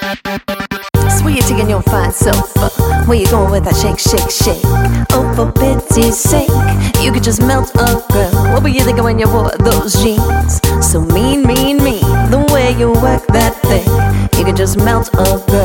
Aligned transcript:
Where 0.00 1.34
you 1.36 1.42
taking 1.42 1.68
your 1.68 1.82
fine 1.82 2.12
self? 2.12 2.56
Where 3.06 3.18
you 3.18 3.26
going 3.28 3.50
with 3.50 3.64
that 3.64 3.76
shake, 3.76 3.98
shake, 3.98 4.30
shake? 4.30 4.62
Oh, 5.12 5.28
for 5.36 5.52
pity's 5.52 6.16
sake, 6.16 6.48
you 7.02 7.12
could 7.12 7.22
just 7.22 7.42
melt 7.42 7.70
a 7.74 8.02
girl. 8.10 8.32
What 8.52 8.62
were 8.62 8.70
you 8.70 8.80
thinking 8.80 9.04
when 9.04 9.18
you 9.18 9.28
wore 9.28 9.50
those 9.58 9.94
jeans? 10.02 10.60
So 10.80 11.02
mean, 11.02 11.46
mean, 11.46 11.84
mean. 11.84 12.00
The 12.30 12.48
way 12.52 12.72
you 12.78 12.92
work 12.92 13.26
that 13.28 13.54
thing, 13.68 13.84
you 14.38 14.44
could 14.46 14.56
just 14.56 14.78
melt 14.78 15.10
a 15.14 15.38
girl. 15.46 15.59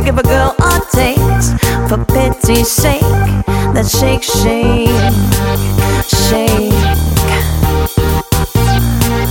You 0.00 0.06
give 0.06 0.18
a 0.18 0.22
girl 0.22 0.54
a 0.58 0.80
taste? 0.92 1.58
For 1.88 1.98
pity's 2.04 2.70
sake, 2.70 3.00
that 3.74 3.86
shake, 3.86 4.22
shake, 4.22 4.88
shake, 6.08 6.72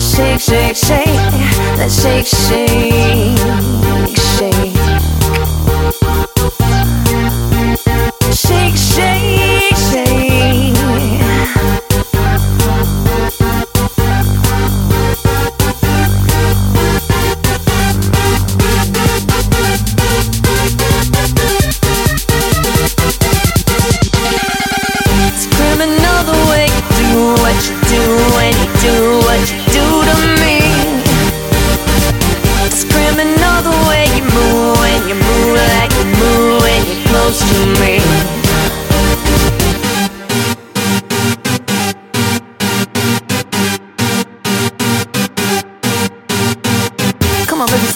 shake, 0.00 0.40
shake, 0.40 0.76
shake, 0.76 1.20
that 1.76 1.90
shake, 1.90 2.26
shake. 2.26 3.36
Shake, 4.36 5.15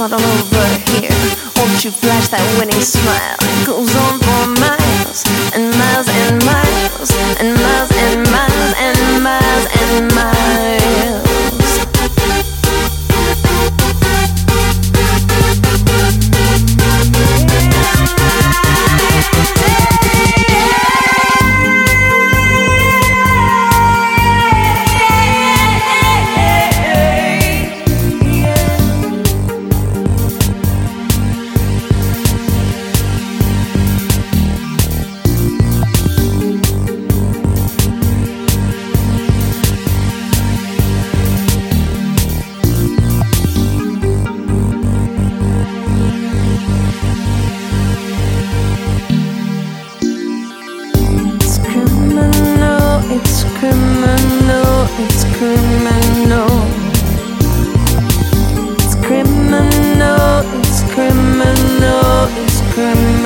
Slide 0.00 0.14
on 0.14 0.22
over 0.22 0.66
here. 0.92 1.10
Won't 1.56 1.84
you 1.84 1.90
flash 1.90 2.28
that 2.28 2.40
winning 2.58 2.80
smile? 2.80 3.36
It 3.36 3.66
goes 3.66 3.94
on 3.96 4.16
for 4.24 4.46
miles 4.56 5.28
and 5.52 5.68
miles 5.76 6.08
and 6.08 6.42
miles 6.42 7.10
and 7.36 7.52
miles 7.60 7.92
and 8.00 8.24
miles 8.32 8.72
and 8.80 9.22
miles 9.22 9.66
and 9.76 10.14
miles. 10.14 10.69
Criminal, 53.60 54.86
it's 55.04 55.24
criminal. 55.36 56.48
It's 58.80 58.94
criminal, 59.04 60.42
it's 60.64 60.80
criminal, 60.94 62.28
it's 62.42 62.60
criminal. 62.72 63.19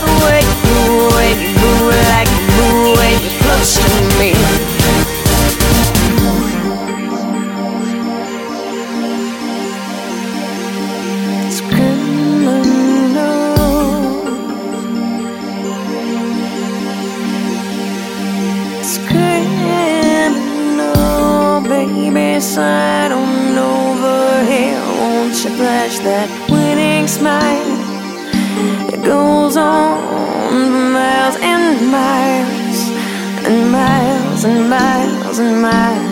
The 0.00 0.12
way 0.24 0.40
you 0.48 0.56
move 0.68 1.12
when 1.16 1.36
you 1.42 1.50
move 1.60 1.94
like 2.12 2.28
you 2.34 2.42
move 2.58 2.96
when 2.98 3.14
you're 3.24 3.38
close 3.42 3.72
to 3.76 3.88
me. 4.18 4.30
It's 11.46 11.60
criminal. 11.60 11.92
Criminal, 20.22 21.60
baby. 21.60 22.40
Slide 22.40 23.12
on 23.12 23.58
over 23.58 24.44
here. 24.50 24.84
Won't 25.00 25.36
you 25.44 25.50
flash 25.56 25.96
that 25.98 26.28
winning 26.50 27.02
makes 27.02 27.81
miles 34.42 34.58
and 34.58 34.70
miles 34.70 35.38
and 35.38 35.62
miles 35.62 36.11